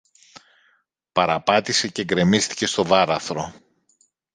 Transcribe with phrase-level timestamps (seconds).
[1.11, 3.53] παραπάτησε και γκρεμίστηκε στο βάραθρο